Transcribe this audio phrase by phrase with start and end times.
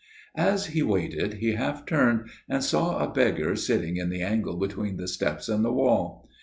[0.33, 4.97] "As he waited, he half turned and saw a beggar sitting in the angle between
[4.97, 6.27] the steps and the wall.